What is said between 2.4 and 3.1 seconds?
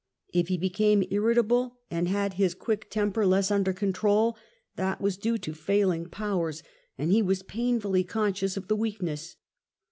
quick